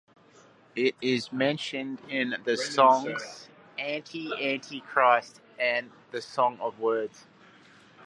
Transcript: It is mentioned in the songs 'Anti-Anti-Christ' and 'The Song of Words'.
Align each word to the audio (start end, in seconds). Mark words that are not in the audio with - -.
It 0.75 0.95
is 0.99 1.31
mentioned 1.31 2.01
in 2.09 2.33
the 2.43 2.57
songs 2.57 3.47
'Anti-Anti-Christ' 3.77 5.41
and 5.59 5.91
'The 6.09 6.21
Song 6.23 6.57
of 6.59 6.79
Words'. 6.79 7.27